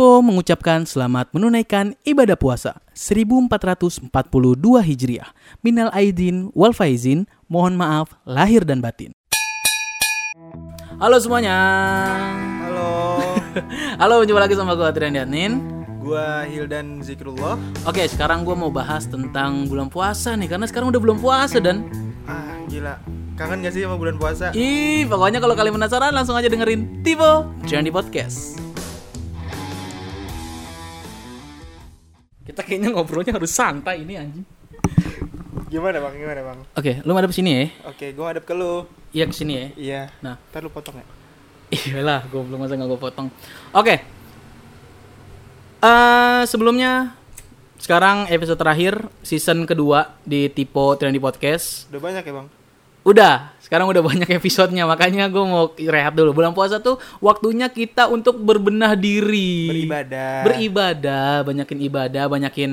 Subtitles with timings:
[0.00, 4.08] Tipo mengucapkan selamat menunaikan ibadah puasa 1442
[4.80, 5.28] Hijriah.
[5.60, 9.12] Minal aidin wal faizin, mohon maaf lahir dan batin.
[10.96, 11.52] Halo semuanya.
[12.64, 12.88] Halo,
[14.00, 15.60] Halo, jumpa lagi sama gue Adrian Yanin.
[16.00, 17.60] gua Hildan Zikrullah.
[17.84, 21.84] Oke, sekarang gue mau bahas tentang bulan puasa nih Karena sekarang udah belum puasa dan
[22.24, 22.96] Ah, gila.
[23.36, 24.48] Kangen gak sih sama bulan puasa?
[24.56, 28.69] Ih, pokoknya kalau kalian penasaran langsung aja dengerin Tivo Journey Podcast
[32.50, 34.46] Kita kayaknya ngobrolnya harus santai ini anjing
[35.70, 36.14] Gimana bang?
[36.18, 36.58] Gimana bang?
[36.74, 38.90] Oke, lu madep sini ya Oke, gua hadap ke lu.
[39.14, 40.02] Iya ke sini ya Iya.
[40.18, 40.34] Nah.
[40.50, 41.06] Ntar lu potong ya.
[41.70, 43.30] Iyalah, gue belum masa nggak gue potong.
[43.70, 44.02] Oke.
[45.78, 47.14] Eh sebelumnya
[47.78, 51.86] sekarang episode terakhir season kedua di Tipo Trendy Podcast.
[51.94, 52.48] Udah banyak ya bang?
[53.00, 56.36] Udah, sekarang udah banyak episodenya makanya gue mau rehat dulu.
[56.36, 60.44] Bulan puasa tuh waktunya kita untuk berbenah diri, Beribadah.
[60.44, 62.72] beribadah, banyakin ibadah, banyakin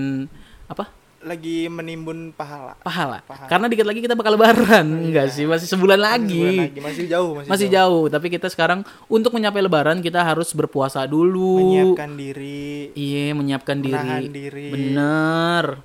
[0.68, 0.92] apa?
[1.18, 2.76] Lagi menimbun pahala.
[2.84, 3.24] Pahala.
[3.24, 3.50] Pahala.
[3.50, 5.48] Karena dikit lagi kita bakal lebaran, enggak sih?
[5.48, 6.40] Masih sebulan lagi.
[6.40, 6.80] Sebulan lagi.
[6.80, 7.32] Masih jauh.
[7.36, 11.72] Masih, Masih jauh, tapi kita sekarang untuk mencapai lebaran kita harus berpuasa dulu.
[11.72, 12.92] Menyiapkan diri.
[12.94, 14.20] Iya, menyiapkan diri.
[14.28, 14.68] Diri.
[14.72, 15.80] Bener.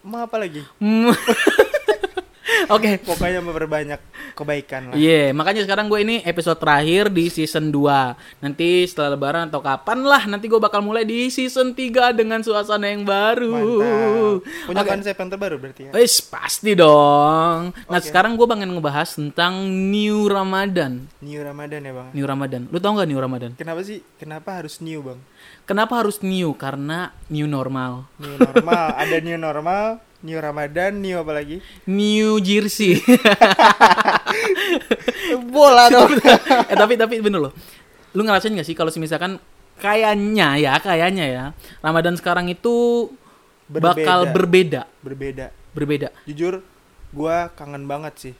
[0.00, 0.64] Mau apa lagi?
[2.68, 3.00] Oke.
[3.00, 4.00] Pokoknya memperbanyak
[4.36, 4.94] kebaikan lah.
[4.98, 8.44] Iya, makanya sekarang gue ini episode terakhir di season 2.
[8.44, 12.90] Nanti setelah lebaran atau kapan lah, nanti gue bakal mulai di season 3 dengan suasana
[12.90, 13.54] yang baru.
[13.56, 14.68] Mantap.
[14.68, 14.90] Punya Oke.
[14.90, 15.90] konsep yang terbaru berarti ya?
[15.96, 17.72] Wis, pasti dong.
[17.72, 18.06] Nah, Oke.
[18.10, 21.08] sekarang gue pengen ngebahas tentang New Ramadan.
[21.24, 22.08] New Ramadan ya bang?
[22.12, 22.62] New Ramadan.
[22.68, 23.50] Lu tau gak New Ramadan?
[23.56, 24.02] Kenapa sih?
[24.20, 25.20] Kenapa harus new bang?
[25.64, 26.52] Kenapa harus new?
[26.58, 28.10] Karena new normal.
[28.18, 28.86] New normal.
[28.98, 31.64] Ada new normal, new Ramadan, new apa lagi?
[31.88, 33.00] New Jersey.
[35.54, 36.12] Bola dong.
[36.68, 37.52] eh tapi tapi bener loh.
[38.12, 39.40] Lu ngerasain gak sih kalau misalkan
[39.80, 41.44] kayaknya ya, kayaknya ya,
[41.80, 43.08] Ramadan sekarang itu
[43.70, 45.46] bakal berbeda, berbeda.
[45.72, 46.08] berbeda.
[46.26, 46.60] Jujur,
[47.14, 48.34] gua kangen banget sih.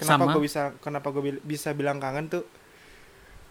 [0.00, 2.44] Kenapa gue bisa kenapa gue bisa bilang kangen tuh?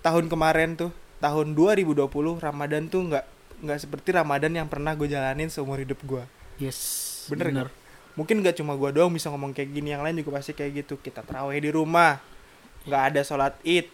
[0.01, 0.89] Tahun kemarin tuh,
[1.21, 2.09] tahun 2020
[2.41, 3.25] Ramadan tuh nggak
[3.59, 6.25] nggak seperti Ramadan yang pernah gue jalanin seumur hidup gua.
[6.57, 7.08] Yes.
[7.29, 7.69] Bener nggak?
[8.17, 10.99] Mungkin gak cuma gua doang bisa ngomong kayak gini, yang lain juga pasti kayak gitu.
[10.99, 12.19] Kita terawih di rumah,
[12.83, 13.87] nggak ada sholat id,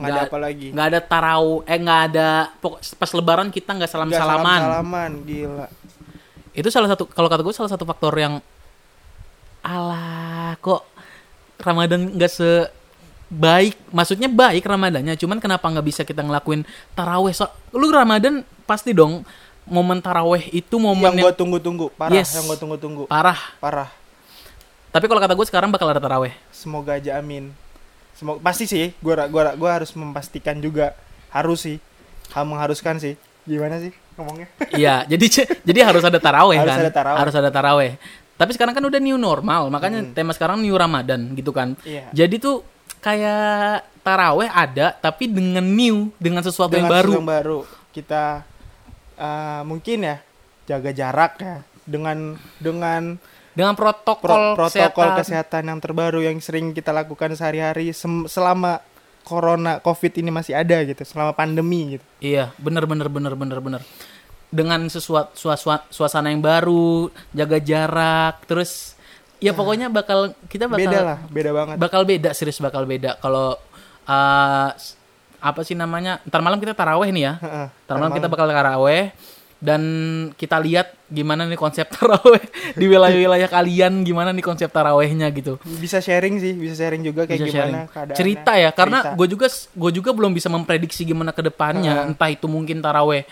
[0.00, 0.68] nggak ada apa lagi.
[0.74, 2.28] Nggak ada tarawih, eh nggak ada
[2.98, 4.60] pas lebaran kita nggak salam salaman.
[4.66, 5.66] salam-salaman, gila.
[6.56, 8.42] Itu salah satu kalau kata gue salah satu faktor yang
[9.62, 10.86] alah kok
[11.60, 12.50] Ramadan nggak se
[13.28, 16.64] baik maksudnya baik Ramadannya cuman kenapa nggak bisa kita ngelakuin
[16.96, 17.44] taraweh so,
[17.76, 19.20] lu Ramadan pasti dong
[19.68, 22.16] momen taraweh itu momen Yang yang, gua tunggu-tunggu, parah.
[22.16, 22.32] Yes.
[22.32, 23.88] Yang gua tunggu-tunggu, parah parah.
[24.88, 27.52] tapi kalau kata gue sekarang bakal ada taraweh Semoga aja amin.
[28.12, 30.96] Semoga pasti sih, gua gua gua harus memastikan juga
[31.28, 31.76] harus sih.
[32.28, 33.14] Hal mengharuskan sih.
[33.44, 34.48] Gimana sih ngomongnya?
[34.76, 35.24] iya jadi
[35.62, 37.18] jadi harus ada taraweh Harus kan ada taraweh.
[37.22, 37.92] harus ada taraweh
[38.34, 40.12] tapi sekarang kan udah new normal makanya Hmm.
[40.12, 42.10] tema sekarang new Ramadan gitu kan Iya.
[42.12, 42.60] jadi tuh
[42.98, 47.58] kayak taraweh ada tapi dengan new dengan sesuatu yang Dengan baru sesuatu yang baru
[47.90, 48.22] kita
[49.18, 50.16] eh, mungkin ya
[50.68, 51.58] jaga jarak ya
[51.88, 53.16] dengan dengan
[53.56, 55.18] dengan pro- protokol, protokol kesehatan.
[55.18, 55.62] kesehatan.
[55.66, 57.90] yang terbaru yang sering kita lakukan sehari-hari
[58.30, 58.78] selama
[59.26, 63.82] corona covid ini masih ada gitu selama pandemi gitu Iya, bener bener bener bener bener.
[64.48, 68.96] Dengan sesuatu suasana, suasana yang baru, jaga jarak, terus
[69.38, 73.54] ya pokoknya bakal kita bakal beda lah beda banget bakal beda serius bakal beda kalau
[74.10, 74.70] uh,
[75.38, 76.18] apa sih namanya?
[76.24, 77.34] Ntar malam kita taraweh nih ya.
[77.84, 79.10] Ntar malam kita bakal taraweh
[79.58, 79.82] dan
[80.38, 82.38] kita lihat gimana nih konsep taraweh
[82.78, 85.58] di wilayah-wilayah kalian gimana nih konsep tarawehnya gitu.
[85.82, 88.14] bisa sharing sih bisa sharing juga kayak Bisa gimana sharing.
[88.14, 92.46] cerita ya karena gue juga gue juga belum bisa memprediksi gimana ke depannya entah itu
[92.46, 93.26] mungkin taraweh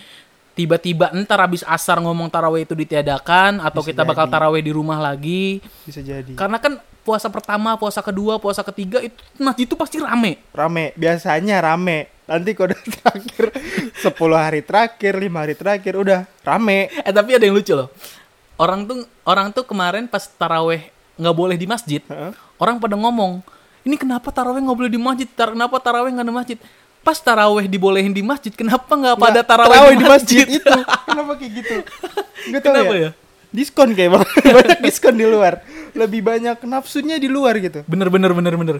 [0.56, 4.32] tiba-tiba entar habis asar ngomong taraweh itu ditiadakan atau Bisa kita bakal jadi.
[4.32, 5.60] taraweh di rumah lagi.
[5.84, 6.32] Bisa jadi.
[6.32, 10.40] Karena kan puasa pertama puasa kedua puasa ketiga itu masjid itu pasti rame.
[10.50, 10.96] Rame.
[10.96, 12.08] Biasanya rame.
[12.24, 13.44] Nanti kalau udah terakhir
[14.00, 16.88] 10 hari terakhir lima hari terakhir udah rame.
[17.04, 17.92] Eh tapi ada yang lucu loh.
[18.56, 22.32] Orang tuh orang tuh kemarin pas taraweh nggak boleh di masjid Heeh.
[22.56, 23.40] orang pada ngomong
[23.84, 25.28] ini kenapa taraweh nggak boleh di masjid?
[25.28, 26.58] Tar- kenapa taraweh nggak ada masjid
[27.06, 30.74] pas taraweh dibolehin di masjid kenapa nggak pada taraweh, di masjid, itu
[31.06, 31.76] kenapa kayak gitu?
[32.50, 33.02] Gak tau Kenapa ya?
[33.02, 33.10] ya?
[33.54, 34.24] diskon kayak bang
[34.58, 35.62] banyak diskon di luar.
[35.96, 37.82] Lebih banyak nafsunya di luar gitu.
[37.88, 38.76] Bener bener bener bener.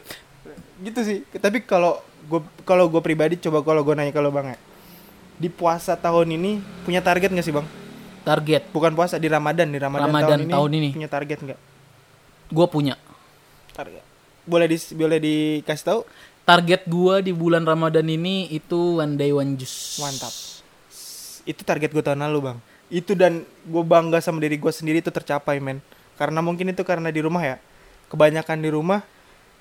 [0.82, 1.18] Gitu sih.
[1.32, 4.58] Tapi kalau gue kalau gue pribadi coba kalau gue nanya kalau bang ya.
[5.36, 7.66] Di puasa tahun ini punya target nggak sih bang?
[8.26, 8.68] Target.
[8.70, 9.70] Bukan puasa di ramadan.
[9.72, 10.88] Di ramadan, Ramadan tahun, ini, tahun ini.
[10.92, 11.60] punya target nggak?
[12.52, 12.94] Gue punya.
[13.72, 14.04] Target.
[14.46, 16.00] Boleh di boleh dikasih tahu
[16.46, 19.98] target gua di bulan Ramadan ini itu one day one juice.
[20.00, 20.32] Mantap.
[21.46, 22.58] itu target gue tahun lalu bang.
[22.90, 25.78] Itu dan gue bangga sama diri gue sendiri itu tercapai men.
[26.18, 27.56] Karena mungkin itu karena di rumah ya.
[28.10, 29.06] Kebanyakan di rumah.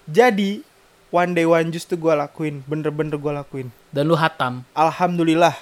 [0.09, 0.65] Jadi
[1.13, 2.65] one day one juice tuh gue lakuin.
[2.65, 3.69] Bener-bener gue lakuin.
[3.93, 4.65] Dan lu hatam.
[4.73, 5.53] alhamdulillah.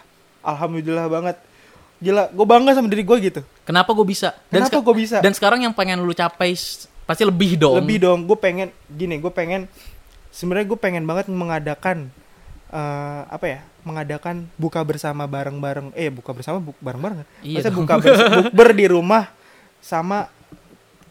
[0.48, 1.36] Alhamdulillah banget.
[2.00, 3.42] Gila gue bangga sama diri gue gitu.
[3.68, 4.32] Kenapa gue bisa?
[4.48, 5.18] Dan Kenapa gua bisa?
[5.20, 6.56] Dan sekarang yang pengen lu capai
[7.04, 7.84] pasti lebih dong.
[7.84, 8.24] lebih dong.
[8.24, 9.68] Gue pengen gini gue pengen
[10.34, 12.10] sebenarnya gue pengen banget mengadakan
[12.74, 17.80] eh, apa ya mengadakan buka bersama bareng-bareng eh buka bersama bu bareng-bareng Iya Maksudnya dong.
[17.86, 17.94] buka
[18.50, 19.24] bukber di rumah
[19.84, 20.32] sama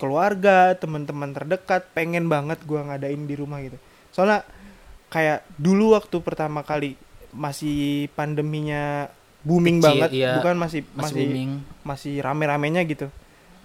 [0.01, 3.79] keluarga teman-teman terdekat pengen banget gue ngadain di rumah gitu
[4.11, 4.43] soalnya
[5.13, 6.99] kayak dulu waktu pertama kali
[7.31, 9.07] masih pandeminya
[9.47, 10.31] booming Kecil, banget iya.
[10.41, 11.27] bukan masih Masih masih
[11.87, 13.07] masih rame-ramenya gitu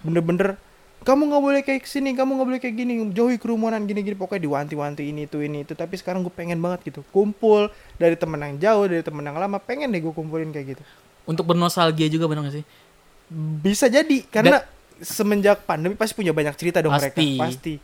[0.06, 0.54] bener-bener
[1.06, 4.18] kamu nggak boleh kayak sini kamu nggak boleh kayak gini jauhi kerumunan gini-gini.
[4.18, 5.72] Pokoknya diwanti-wanti ini itu ini itu.
[5.74, 9.58] Tapi sekarang gue pengen banget gitu kumpul dari temen yang jauh dari temen yang lama.
[9.62, 10.82] Pengen deh gue kumpulin kayak gitu.
[11.28, 12.66] Untuk bernostalgia juga bener gak sih?
[13.30, 14.64] bisa jadi karena
[14.98, 17.12] semenjak pandemi pasti punya banyak cerita dong Pasti.
[17.12, 17.74] mereka pasti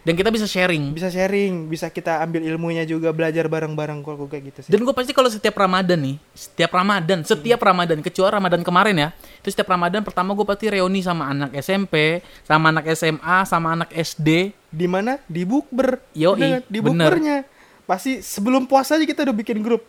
[0.00, 0.96] Dan kita bisa sharing.
[0.96, 4.70] bisa sharing bisa kita ambil ilmunya juga belajar bareng-bareng kalau kayak gitu sih.
[4.72, 9.08] Dan gue pasti kalau setiap Ramadan nih, setiap Ramadan, setiap Ramadan, kecuali Ramadan kemarin ya,
[9.12, 13.90] itu setiap Ramadan pertama gue pasti reuni sama anak SMP, sama anak SMA, sama anak
[13.92, 14.56] SD.
[14.70, 15.18] di mana?
[15.28, 16.00] Di bukber.
[16.14, 17.44] Bener, di bukbernya.
[17.84, 19.82] Pasti sebelum puasa aja kita udah bikin grup.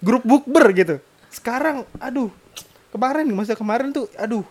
[0.00, 0.96] Grup bukber gitu.
[1.30, 2.32] Sekarang aduh
[2.94, 4.46] kemarin masa kemarin tuh aduh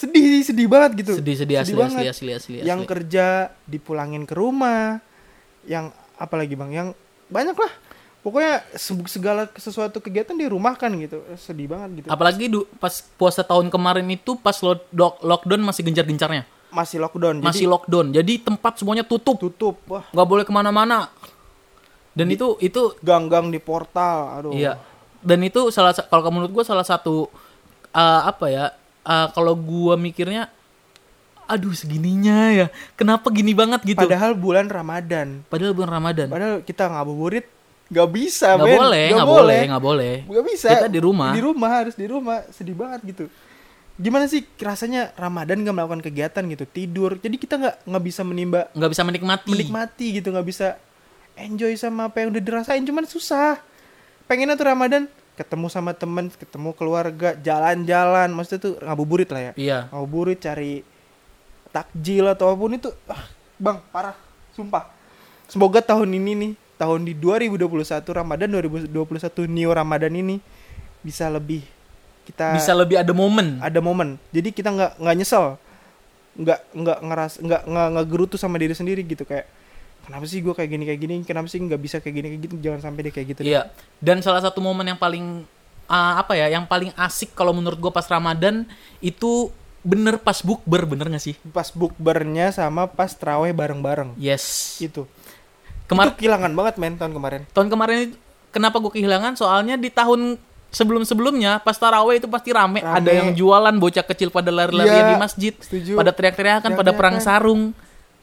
[0.00, 2.04] sedih sedih banget gitu Sedih-sedih asli, asli, banget.
[2.06, 2.64] asli, asli, asli.
[2.64, 3.26] yang kerja
[3.64, 4.96] dipulangin ke rumah
[5.62, 6.88] yang apalagi bang yang
[7.26, 7.68] banyak lah
[8.20, 12.90] pokoknya se- segala sesuatu kegiatan di rumah kan gitu sedih banget gitu Apalagi du- pas
[13.14, 16.44] puasa tahun kemarin itu pas lo- do- lockdown masih gencar-gencarnya.
[16.70, 18.08] masih lockdown Masih lockdown.
[18.10, 19.36] Jadi tempat semuanya tutup.
[19.36, 21.10] tutup wah nggak boleh ke mana-mana.
[22.10, 24.76] Dan itu itu gang-gang di portal aduh Iya.
[25.18, 27.28] Dan itu salah sa- kalau menurut gue salah satu
[27.90, 28.64] uh, apa ya?
[29.02, 30.48] Uh, kalau gua mikirnya
[31.50, 32.66] aduh segininya ya.
[32.94, 33.98] Kenapa gini banget gitu?
[33.98, 36.26] padahal bulan ramadan Padahal bulan Ramadan.
[36.30, 37.46] Padahal kita ngabuburit
[37.90, 40.14] nggak bisa, Nggak boleh, Nggak nggak boleh, nggak boleh.
[40.30, 40.68] Nggak bisa.
[40.70, 41.34] Kita di rumah.
[41.34, 42.46] Di rumah harus di rumah.
[42.54, 43.24] Sedih banget gitu.
[43.98, 47.18] Gimana sih rasanya Ramadan nggak melakukan kegiatan gitu, tidur.
[47.18, 49.50] Jadi kita nggak nggak bisa menimba, Nggak bisa menikmati.
[49.50, 50.78] menikmati gitu, nggak bisa
[51.34, 52.86] enjoy sama apa yang udah dirasain.
[52.86, 53.58] Cuman susah.
[54.30, 55.10] Pengennya tuh Ramadan
[55.40, 58.28] ketemu sama temen, ketemu keluarga, jalan-jalan.
[58.36, 59.52] Maksudnya tuh ngabuburit lah ya.
[59.56, 59.78] Iya.
[59.88, 60.84] Ngabuburit cari
[61.70, 63.22] takjil atau apa pun itu ah,
[63.56, 64.16] bang parah
[64.54, 64.90] sumpah
[65.46, 67.70] semoga tahun ini nih tahun di 2021
[68.10, 68.90] Ramadan 2021
[69.46, 70.36] New Ramadan ini
[71.00, 71.62] bisa lebih
[72.26, 73.62] kita Bisa lebih ada momen.
[73.62, 75.56] ada momen jadi kita nggak nggak nyesel
[76.34, 79.46] nggak nggak ngeras nggak nggak ngegerutu sama diri sendiri gitu kayak
[80.10, 82.54] kenapa sih gue kayak gini kayak gini kenapa sih nggak bisa kayak gini kayak gitu
[82.58, 83.40] jangan sampai deh kayak gitu.
[83.46, 83.70] Iya.
[84.02, 85.46] Dan salah satu momen yang paling
[85.86, 86.50] uh, apa ya?
[86.50, 88.66] Yang paling asik kalau menurut gue pas Ramadan
[88.98, 91.38] itu bener pas bukber bener gak sih?
[91.54, 94.76] pas bukbernya sama pas traweh bareng-bareng Yes.
[94.76, 95.06] itu
[95.88, 98.16] Kemar itu kehilangan banget men tahun kemarin tahun kemarin itu
[98.50, 99.38] kenapa gue kehilangan?
[99.38, 100.36] Soalnya di tahun
[100.70, 102.78] sebelum-sebelumnya pas taraweh itu pasti rame.
[102.82, 102.98] Rame.
[102.98, 105.98] Ada yang jualan bocah kecil pada lari-larian Iya, di masjid, setuju.
[105.98, 107.74] pada teriak-teriakan, pada perang sarung.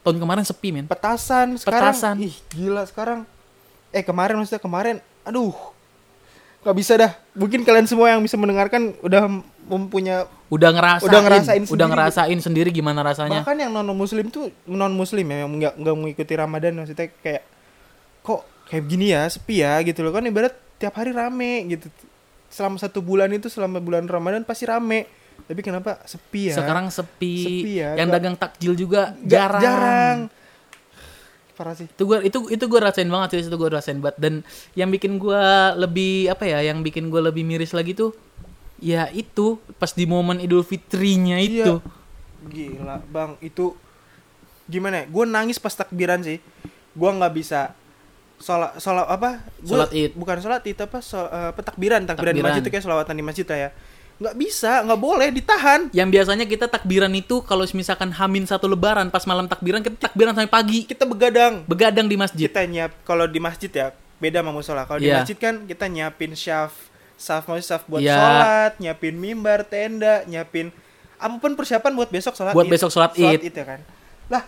[0.08, 0.86] Tahun kemarin sepi men.
[0.86, 2.14] petasan sekarang Petasan.
[2.18, 3.28] ih gila sekarang
[3.88, 5.52] eh kemarin maksudnya kemarin aduh
[6.58, 9.28] nggak bisa dah mungkin kalian semua yang bisa mendengarkan udah
[9.62, 11.88] mempunyai Udah ngerasain, Udah ngerasain udah sendiri.
[11.92, 13.44] ngerasain sendiri gimana rasanya.
[13.44, 17.44] bahkan yang non muslim tuh non muslim ya yang nggak nggak mengikuti ramadan maksudnya kayak
[18.18, 21.92] kok kayak gini ya sepi ya gitu loh kan ibarat tiap hari rame gitu
[22.48, 25.04] selama satu bulan itu selama bulan ramadan pasti rame
[25.48, 27.34] tapi kenapa sepi ya Sekarang sepi.
[27.40, 29.62] Sepi ya, Yang nggak- dagang takjil juga jarang.
[29.62, 30.18] jarang
[31.50, 34.34] parah sih itu gue itu itu gue rasain banget sih itu gue rasain banget dan
[34.74, 35.42] yang bikin gue
[35.74, 38.14] lebih apa ya yang bikin gue lebih miris lagi tuh
[38.78, 41.66] ya itu pas di momen idul fitrinya Iya.
[41.66, 41.74] itu
[42.46, 43.74] Gila bang itu
[44.64, 45.04] gimana ya?
[45.08, 46.38] Gue nangis pas takbiran sih.
[46.92, 47.74] Gue nggak bisa
[48.38, 49.42] sholat sholat apa?
[49.58, 50.14] Gua- Sholat id.
[50.14, 51.00] Bukan sholat id apa?
[51.00, 52.46] Shol, eh, apa takbiran takbiran di Takbiran.
[52.46, 53.70] masjid itu kayak sholawatan di masjid lah ya.
[54.18, 55.80] Nggak bisa, nggak boleh ditahan.
[55.90, 60.34] yang biasanya kita takbiran itu kalau misalkan hamin satu lebaran pas malam takbiran kita takbiran
[60.34, 61.62] sampai pagi Kita begadang.
[61.64, 63.86] begadang di masjid Kita nyiap kalau di masjid ya
[64.18, 64.82] beda sama musola.
[64.84, 65.22] Kalau di Iya.
[65.22, 66.74] masjid kan kita nyiapin syaf,
[67.14, 68.10] syaf mau syaf buat Iya.
[68.12, 70.74] sholat, nyiapin mimbar, tenda, nyiapin
[71.14, 72.72] apa pun persiapan buat besok sholat Buat id.
[72.74, 73.38] besok sholat id.
[73.48, 73.80] ya kan.
[74.26, 74.42] Lah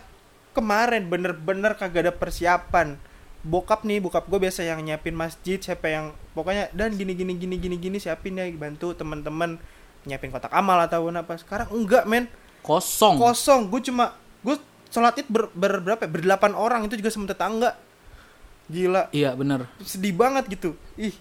[0.51, 2.99] kemarin bener-bener kagak ada persiapan.
[3.41, 7.57] Bokap nih, bokap gue biasa yang nyiapin masjid, siapa yang pokoknya dan gini gini gini
[7.57, 9.57] gini gini siapin ya bantu teman-teman
[10.05, 11.33] nyiapin kotak amal atau apa.
[11.41, 12.29] Sekarang enggak men,
[12.61, 13.73] kosong kosong.
[13.73, 14.13] Gue cuma
[14.45, 14.55] gue
[14.93, 16.05] sholat id ber, ber- berapa?
[16.05, 16.09] ya?
[16.09, 17.73] Berdelapan orang itu juga sama tetangga.
[18.71, 20.77] Gila, iya bener sedih banget gitu.
[20.95, 21.11] Ih,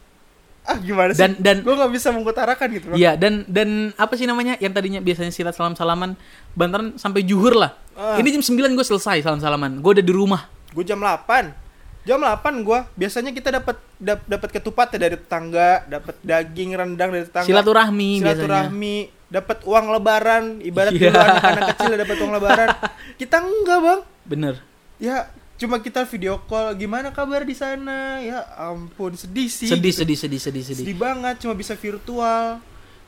[0.62, 4.28] ah gimana sih Dan dan gue nggak bisa mengutarakan gitu Iya dan dan apa sih
[4.28, 6.14] namanya yang tadinya biasanya silat salam salaman
[6.52, 7.74] bantaran sampai juhur lah.
[7.96, 8.20] Ah.
[8.20, 9.80] Ini jam 9 gue selesai salam salaman.
[9.80, 10.46] Gue udah di rumah.
[10.70, 11.69] gue jam 8
[12.00, 17.10] jam 8 gue biasanya kita dapat dap- dapat ketupat ya dari tetangga dapat daging rendang
[17.10, 18.28] dari tetangga Silaturahmi biasanya.
[18.34, 21.00] silaturahmi dapat uang lebaran ibarat Iya.
[21.06, 22.68] dulu anak-anak kecil dapat uang lebaran
[23.14, 24.54] kita enggak bang Bener.
[24.96, 25.16] ya
[25.54, 30.00] cuma kita video call gimana kabar di sana ya ampun sedih sih Sedih gitu.
[30.02, 30.82] sedih sedih sedih sedih.
[30.82, 32.64] sedih banget cuma bisa virtual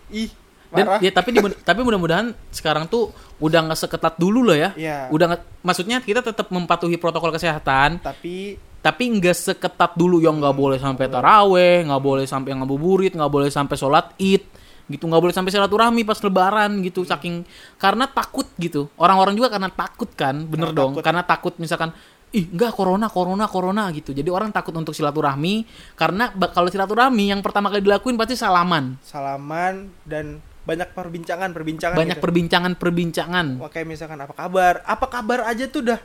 [0.09, 0.29] ih
[0.71, 3.09] Dan ya tapi di- tapi mudah-mudahan sekarang tuh
[3.39, 4.73] udah nggak seketat dulu loh ya.
[4.73, 5.09] Iya.
[5.09, 10.57] Udah nggak maksudnya kita tetap mematuhi protokol kesehatan, tapi tapi nggak seketat dulu yang nggak
[10.59, 14.43] boleh sampai taraweh, nggak boleh sampai ngabuburit, nggak boleh sampai sholat id,
[14.91, 15.07] gitu.
[15.07, 17.47] Nggak boleh sampai silaturahmi pas lebaran gitu, saking
[17.79, 18.91] karena takut gitu.
[18.99, 21.05] Orang-orang juga karena takut kan, bener Karena dong, takut.
[21.07, 21.95] karena takut misalkan
[22.33, 24.11] ih enggak corona corona corona gitu.
[24.11, 25.63] Jadi orang takut untuk silaturahmi
[25.95, 28.99] karena kalau silaturahmi yang pertama kali dilakuin pasti salaman.
[29.05, 32.25] Salaman dan banyak perbincangan perbincangan banyak gitu.
[32.25, 33.47] perbincangan perbincangan.
[33.71, 34.83] Kayak misalkan apa kabar?
[34.89, 36.01] Apa kabar aja tuh udah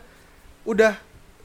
[0.67, 0.93] udah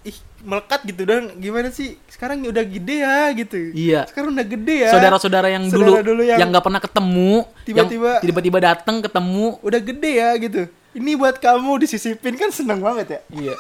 [0.03, 1.95] ih melekat gitu dan gimana sih?
[2.07, 3.59] Sekarang udah gede ya gitu.
[3.71, 4.07] Iya.
[4.07, 4.91] sekarang udah gede ya.
[4.91, 7.33] Saudara-saudara yang Saudara dulu dulu yang nggak pernah ketemu
[7.63, 9.59] tiba-tiba- tiba-tiba datang ketemu.
[9.63, 10.63] Udah gede ya gitu.
[10.93, 13.21] Ini buat kamu disisipin kan seneng banget ya.
[13.33, 13.55] Iya.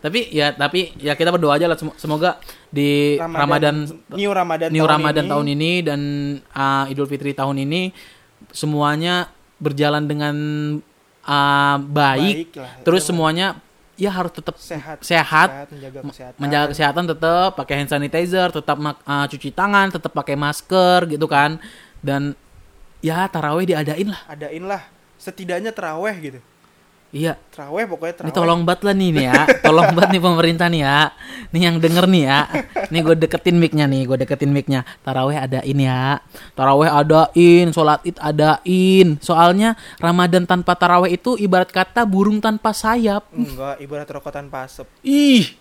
[0.00, 4.80] Tapi ya tapi ya kita berdoa aja lah sem- semoga di Ramadan, new Ramadan New
[4.80, 6.00] tahun Ramadan ini, tahun ini dan
[6.50, 7.92] uh, Idul Fitri tahun ini
[8.48, 9.28] semuanya
[9.60, 10.36] berjalan dengan
[11.20, 12.72] uh, baik, Baik lah.
[12.80, 13.60] terus semuanya
[14.00, 15.04] ya harus tetap sehat.
[15.04, 16.38] sehat, menjaga kesehatan.
[16.40, 21.60] menjaga kesehatan tetap pakai hand sanitizer tetap uh, cuci tangan tetap pakai masker gitu kan.
[22.00, 22.32] Dan
[23.04, 24.24] ya taraweh diadain lah.
[24.24, 24.82] Adain lah
[25.20, 26.40] setidaknya teraweh gitu
[27.10, 29.40] iya teraweh pokoknya Ini teraweh tolong banget lah nih, nih ya.
[29.60, 30.98] Tolong banget nih pemerintah nih ya.
[31.52, 32.38] Nih yang denger nih ya.
[32.88, 34.80] Nih gue deketin mic-nya nih, gue deketin mic-nya.
[35.04, 36.24] Taraweh adain ya.
[36.56, 39.20] Taraweh adain, sholat id adain.
[39.20, 43.28] Soalnya Ramadan tanpa taraweh itu ibarat kata burung tanpa sayap.
[43.34, 45.52] enggak ibarat rokok tanpa asap Ih,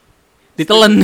[0.55, 1.03] ditelen.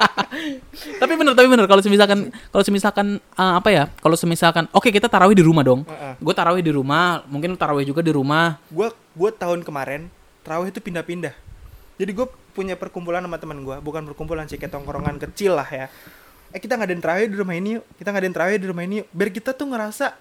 [1.02, 1.66] tapi bener, tapi bener.
[1.68, 2.18] Kalau semisalkan,
[2.52, 3.84] kalau semisalkan eh, apa ya?
[4.00, 5.84] Kalau semisalkan, oke kita tarawih di rumah dong.
[5.84, 6.14] Heeh.
[6.20, 8.56] Gue tarawih di rumah, mungkin tarawih juga di rumah.
[8.72, 10.12] gue gue tahun kemarin
[10.44, 11.32] terawih itu pindah-pindah.
[11.96, 15.86] Jadi gue punya perkumpulan sama teman gue bukan perkumpulan sih kayak tongkrongan kecil lah ya.
[16.52, 19.06] Eh kita ngadain terawih di rumah ini yuk kita ngadain terawih di rumah ini yuk.
[19.10, 20.12] Biar kita tuh ngerasa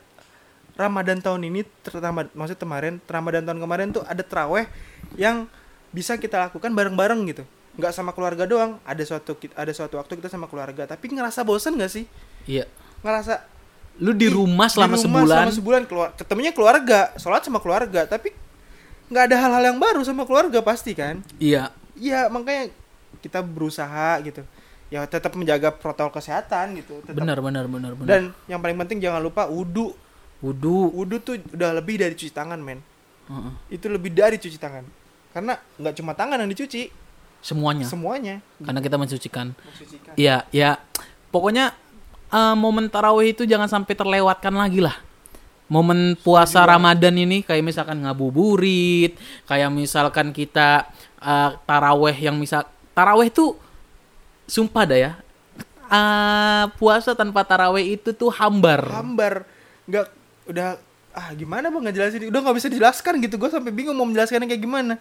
[0.75, 4.67] Ramadan tahun ini terutama maksud kemarin Ramadan tahun kemarin tuh ada terawih
[5.15, 5.47] yang
[5.91, 7.43] bisa kita lakukan bareng-bareng gitu.
[7.75, 10.83] Nggak sama keluarga doang ada suatu ada suatu waktu kita sama keluarga.
[10.87, 12.07] Tapi ngerasa bosan gak sih?
[12.47, 12.67] Iya.
[12.99, 13.43] ngerasa
[14.03, 15.27] Lu di "Ih, rumah selama di sebulan.
[15.47, 18.03] selama sebulan keluar ketemunya keluarga sholat sama keluarga.
[18.03, 18.35] Tapi
[19.05, 21.69] nggak ada hal-hal yang baru sama keluarga pasti kan Iya.
[21.93, 22.73] iya makanya
[23.21, 24.41] kita berusaha gitu
[24.89, 27.17] ya tetap menjaga protokol kesehatan gitu tetap.
[27.17, 28.05] Benar, benar, benar, benar.
[28.07, 29.93] dan yang paling penting jangan lupa wudhu
[30.41, 30.93] wudhu.
[30.93, 32.79] wudhu tuh udah lebih dari cuci tangan men
[33.25, 33.53] Heeh.
[33.73, 34.85] itu lebih dari cuci tangan
[35.33, 36.89] karena nggak cuma tangan yang dicuci
[37.45, 37.85] Semuanya.
[37.85, 39.53] semuanya Karena kita mensucikan.
[39.53, 40.17] Mensucikan.
[40.17, 40.81] Iya, ya.
[41.29, 41.77] Pokoknya
[42.33, 44.97] eh, momen tarawih itu jangan sampai terlewatkan lagi lah.
[45.65, 50.85] Momen puasa Ramadan ini kayak misalkan ngabuburit, kayak misalkan kita
[51.17, 53.57] eh, taraweh yang misal taraweh tuh
[54.45, 55.11] sumpah dah ya.
[55.85, 58.85] eh, puasa tanpa taraweh itu tuh hambar.
[58.89, 59.45] hambar
[59.85, 60.05] nggak
[60.45, 60.77] udah
[61.13, 64.61] ah gimana bang ngejelasin udah nggak bisa dijelaskan gitu gue sampai bingung mau menjelaskannya kayak
[64.61, 64.93] gimana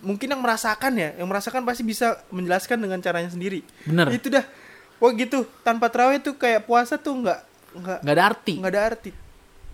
[0.00, 4.08] mungkin yang merasakan ya yang merasakan pasti bisa menjelaskan dengan caranya sendiri Bener.
[4.10, 4.42] itu dah
[4.96, 7.38] wah gitu tanpa terawih tuh kayak puasa tuh nggak
[7.76, 8.52] nggak Nggak ada arti.
[8.58, 9.10] nggak ada arti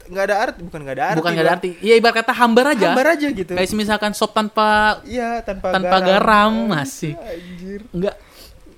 [0.06, 1.70] nggak ada arti bukan nggak ada arti Bukan nggak ada arti.
[1.78, 2.86] Iya ibarat kata hambar aja.
[2.90, 7.14] hambar aja gitu Kayak misalkan sop tanpa iya tanpa tanpa garam, masih.
[7.16, 8.14] anjir enggak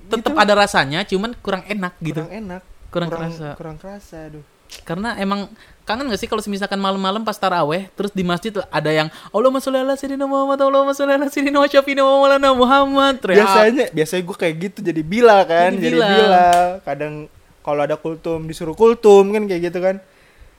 [0.09, 0.41] tetap Gitu.
[0.41, 3.49] ada rasanya cuman kurang enak gitu kurang enak Kurang kerasa.
[3.55, 4.45] kurang kerasa aduh
[4.81, 5.49] karena emang
[5.83, 9.77] kangen gak sih kalau misalkan malam-malam pas taraweh terus di masjid ada yang Allahumma sholli
[9.77, 13.37] ala sayyidina Muhammad Allahumma sholli ala sayyidina wa syafiina wa maulana Muhammad Teriak.
[13.39, 16.09] biasanya biasanya gue kayak gitu jadi bila kan Jadi jadi, bila.
[16.11, 16.47] bila.
[16.83, 17.15] kadang
[17.61, 20.01] kalau ada kultum disuruh kultum kan kayak gitu kan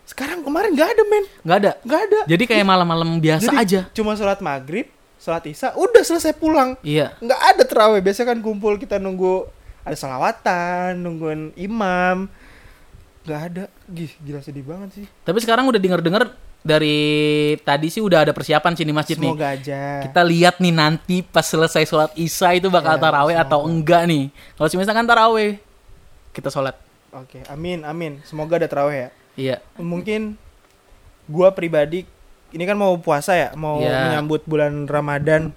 [0.10, 1.26] sekarang kemarin nggak ada men.
[1.46, 1.72] Nggak ada.
[1.86, 2.20] Nggak ada.
[2.26, 3.82] Jadi kayak malam-malam biasa Jadi aja.
[3.94, 4.90] cuma sholat maghrib
[5.20, 6.74] sholat isya udah selesai pulang.
[6.82, 7.14] Iya.
[7.22, 8.02] Nggak ada terawih.
[8.02, 9.46] Biasanya kan kumpul kita nunggu
[9.86, 12.26] ada salawatan nungguin imam.
[13.22, 13.64] Nggak ada.
[13.86, 15.06] Gih, gila sedih banget sih.
[15.22, 16.24] Tapi sekarang udah denger-denger
[16.60, 16.98] dari
[17.62, 19.30] tadi sih udah ada persiapan sini masjid nih.
[19.30, 19.82] Semoga aja.
[20.10, 23.70] Kita lihat nih nanti pas selesai sholat isya itu bakal Ya, taraweh atau semoga.
[23.78, 24.24] enggak nih.
[24.58, 25.50] Kalau misalkan taraweh
[26.34, 26.74] kita sholat.
[27.14, 28.24] Oke amin amin.
[28.26, 29.10] Semoga ada terawih ya
[29.40, 30.36] iya mungkin
[31.32, 32.04] gua pribadi
[32.52, 34.12] ini kan mau puasa ya mau Iya.
[34.12, 35.56] menyambut bulan Ramadan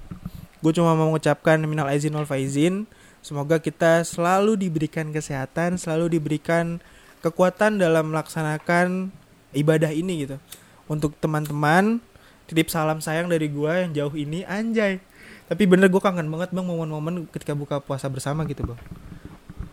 [0.63, 2.87] gue cuma mau mengucapkan minal aizin wal faizin
[3.19, 6.79] semoga kita selalu diberikan kesehatan selalu diberikan
[7.23, 9.15] kekuatan dalam melaksanakan
[9.55, 10.37] ibadah ini gitu.
[10.91, 12.03] Untuk teman-teman,
[12.51, 14.99] titip salam sayang dari gua yang jauh ini anjay.
[15.47, 18.81] Tapi bener gue kangen banget bang momen-momen ketika buka puasa bersama gitu bang.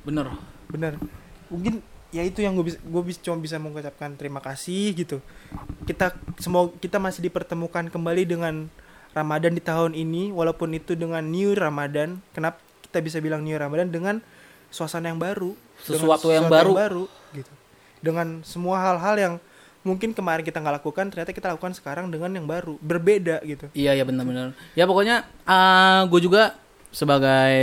[0.06, 0.30] Bener.
[0.70, 0.94] Bener.
[1.50, 5.22] Mungkin ya itu yang gue bisa gue bisa cuma bisa mengucapkan terima kasih gitu.
[5.86, 8.66] Kita semoga kita masih dipertemukan kembali dengan
[9.14, 12.22] Ramadan di tahun ini walaupun itu dengan New Ramadan.
[12.34, 14.22] Kenapa kita bisa bilang New Ramadan dengan
[14.70, 17.06] suasana yang baru, dengan Sesuatu yang baru.
[17.34, 17.54] gitu.
[18.02, 19.34] Dengan semua hal-hal yang
[19.82, 23.70] mungkin kemarin kita nggak lakukan ternyata kita lakukan sekarang dengan yang baru, berbeda gitu.
[23.74, 24.54] Iya ya benar-benar.
[24.78, 25.26] Ya pokoknya
[26.10, 26.58] gue juga
[26.90, 27.54] sebagai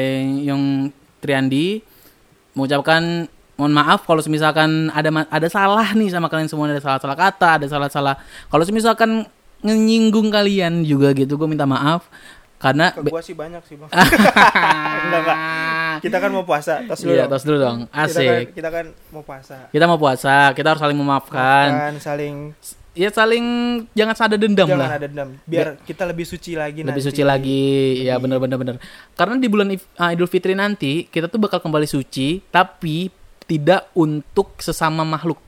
[0.42, 0.90] yang
[1.22, 1.82] Triandi
[2.54, 3.26] mengucapkan
[3.56, 7.66] mohon maaf kalau misalkan ada ada salah nih sama kalian semua ada salah-salah kata, ada
[7.66, 8.14] salah-salah.
[8.52, 9.24] Kalau misalkan
[9.64, 12.04] nyinggung kalian juga gitu, gue minta maaf
[12.56, 13.88] karena Ke gua sih banyak sih bang.
[15.04, 15.38] enggak enggak.
[16.00, 17.12] Kita kan mau puasa, tos dulu.
[17.12, 17.78] Iya, tos dulu dong.
[17.88, 18.44] Kita kan, Asik.
[18.56, 19.56] kita kan mau puasa.
[19.68, 21.68] Kita mau puasa, kita harus saling memaafkan.
[21.72, 22.34] Kan saling
[22.96, 23.44] Ya saling
[23.92, 24.96] jangan ada dendam jangan lah.
[24.96, 25.36] ada dendam.
[25.44, 27.08] Biar kita lebih suci lagi lebih nanti.
[27.12, 27.60] suci lagi
[28.08, 28.76] ya bener bener bener
[29.12, 29.68] karena di bulan
[30.00, 33.12] ah, Idul Fitri nanti kita tuh bakal kembali suci tapi
[33.46, 35.38] tidak untuk sesama makhluk.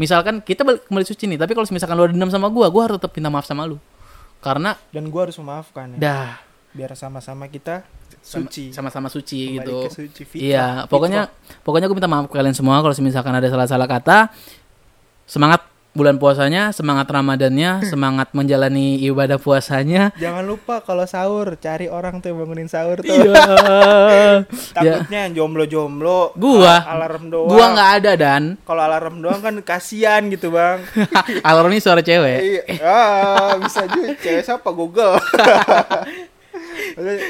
[0.00, 2.88] Misalkan kita balik kembali suci nih tapi kalau misalkan lu ada dendam sama gua gua
[2.88, 3.76] harus tetap minta maaf sama lu.
[4.42, 5.98] Karena Dan gua harus memaafkan ya.
[6.00, 6.30] dah.
[6.72, 7.84] Biar sama-sama kita
[8.24, 8.72] suci.
[8.72, 9.78] sama-sama suci Kembali gitu.
[9.92, 11.26] suci iya pokoknya
[11.66, 14.18] pokoknya gue minta maaf ke kalian semua kalau misalkan ada salah-salah kata.
[15.26, 22.18] Semangat bulan puasanya semangat ramadannya semangat menjalani ibadah puasanya Jangan lupa kalau sahur cari orang
[22.18, 23.08] tuh yang bangunin sahur tuh.
[23.08, 23.28] iya
[24.80, 26.80] ya Takutnya yang jomblo-jomblo Gua.
[26.80, 27.46] al- alarm doang.
[27.46, 30.80] gua nggak ada dan Kalau alarm doang kan kasihan gitu, Bang.
[31.44, 32.62] alarm ini suara cewek Iya.
[32.80, 35.20] Ah, bisa juga cewek siapa Google.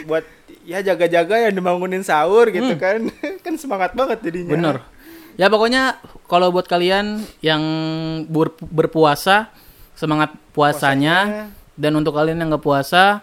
[0.04, 0.24] Buat
[0.62, 3.10] ya jaga-jaga yang dibangunin sahur gitu kan.
[3.40, 4.46] kan semangat banget jadinya.
[4.48, 4.56] Hmm.
[4.56, 4.76] bener
[5.36, 7.62] ya pokoknya kalau buat kalian yang
[8.28, 9.52] ber- berpuasa
[9.92, 13.22] semangat puasanya, dan untuk kalian yang nggak puasa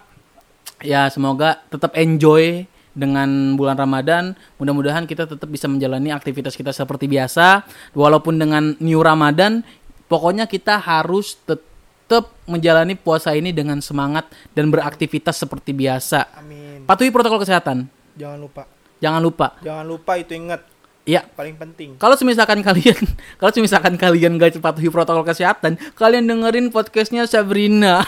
[0.79, 4.35] ya semoga tetap enjoy dengan bulan Ramadan.
[4.57, 7.63] Mudah-mudahan kita tetap bisa menjalani aktivitas kita seperti biasa.
[7.95, 9.63] Walaupun dengan new Ramadan
[10.09, 16.41] pokoknya kita harus tetap menjalani puasa ini dengan semangat dan beraktivitas seperti biasa.
[16.41, 16.83] Amin.
[16.89, 17.85] patuhi protokol kesehatan.
[18.17, 18.63] Jangan lupa.
[18.99, 19.47] jangan lupa.
[19.63, 20.61] Jangan lupa itu ingat
[21.09, 21.97] ya paling penting.
[21.97, 23.01] kalau misalkan kalian
[23.41, 28.05] kalau misalkan kalian gak patuhi protokol kesehatan kalian dengerin podcastnya Sabrina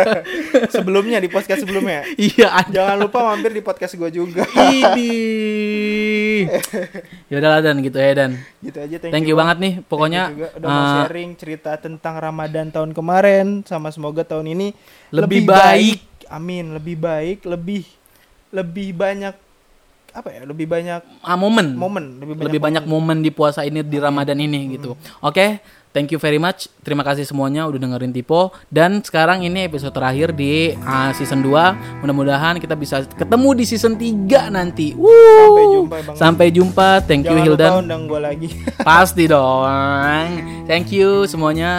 [0.74, 2.04] Sebelumnya di podcast sebelumnya.
[2.20, 4.44] iya ada Jangan lupa mampir di podcast gue juga.
[4.60, 5.16] ini
[7.32, 8.30] ya udahlah dan gitu ya dan
[8.60, 11.30] gitu aja thank, thank you banget nih pokoknya Thank you juga udah mau eh, sharing
[11.40, 14.68] cerita tentang Ramadan tahun kemarin sama semoga tahun ini
[15.14, 16.00] Lebih baik.
[16.32, 17.84] Amin, lebih baik, lebih
[18.50, 19.34] lebih banyak
[20.14, 20.46] apa ya?
[20.46, 24.38] Lebih banyak ah, momen momen, lebih banyak, lebih banyak momen di puasa ini di Ramadan
[24.38, 24.94] ini gitu.
[25.18, 25.58] Oke,
[25.90, 26.70] thank you very much.
[26.86, 32.00] Terima kasih semuanya udah dengerin Tipo dan sekarang ini episode terakhir di uh, season 2.
[32.06, 34.94] Mudah-mudahan kita bisa ketemu di season 3 nanti.
[34.94, 35.10] Woo!
[35.10, 36.16] Sampai jumpa, Bang.
[36.16, 36.88] Sampai jumpa.
[37.02, 37.70] Thank you Jangan Hildan.
[37.74, 38.48] lupa undang gue lagi.
[38.88, 39.66] Pasti dong.
[40.70, 41.72] Thank you semuanya.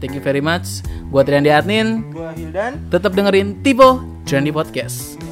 [0.00, 0.80] Thank you very much.
[1.12, 2.08] Gua Triandi Adnin.
[2.08, 2.88] gue Hildan.
[2.88, 5.31] Tetap dengerin Tipo Trendy Podcast.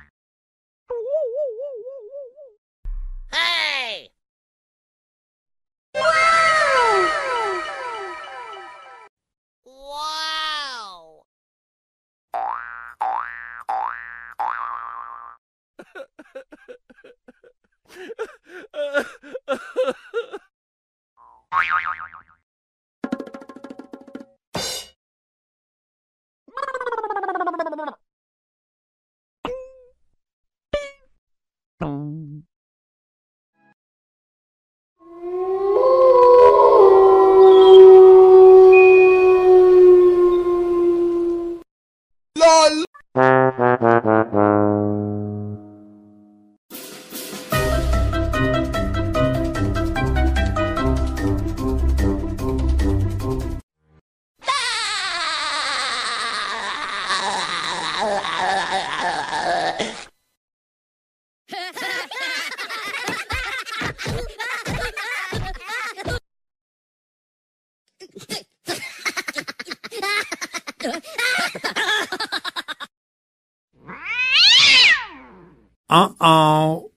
[75.91, 76.90] Uh-oh.